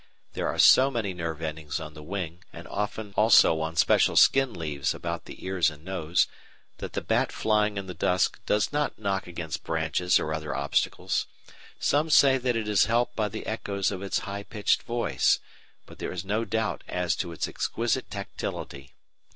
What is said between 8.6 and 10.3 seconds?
not knock against branches